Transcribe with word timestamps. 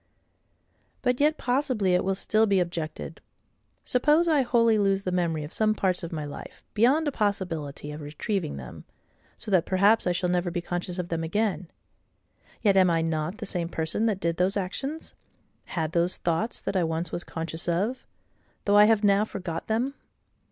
But 1.03 1.19
yet 1.19 1.37
possibly 1.37 1.93
it 1.93 2.03
will 2.03 2.15
still 2.15 2.47
be 2.47 2.59
objected,—Suppose 2.59 4.27
I 4.27 4.41
wholly 4.41 4.79
lose 4.79 5.03
the 5.03 5.11
memory 5.11 5.43
of 5.43 5.53
some 5.53 5.75
parts 5.75 6.01
of 6.01 6.11
my 6.11 6.25
life, 6.25 6.63
beyond 6.73 7.07
a 7.07 7.11
possibility 7.11 7.91
of 7.91 8.01
retrieving 8.01 8.57
them, 8.57 8.83
so 9.37 9.51
that 9.51 9.67
perhaps 9.67 10.07
I 10.07 10.11
shall 10.11 10.27
never 10.29 10.49
be 10.49 10.59
conscious 10.59 10.97
of 10.97 11.09
them 11.09 11.23
again; 11.23 11.69
yet 12.63 12.77
am 12.77 12.89
I 12.89 13.03
not 13.03 13.37
the 13.37 13.45
same 13.45 13.69
person 13.69 14.07
that 14.07 14.19
did 14.19 14.37
those 14.37 14.57
actions, 14.57 15.13
had 15.65 15.91
those 15.91 16.17
thoughts 16.17 16.59
that 16.61 16.75
I 16.75 16.83
once 16.83 17.11
was 17.11 17.23
conscious 17.23 17.67
of, 17.67 18.03
though 18.65 18.77
I 18.77 18.85
have 18.85 19.03
now 19.03 19.23
forgot 19.23 19.67
them? 19.67 19.93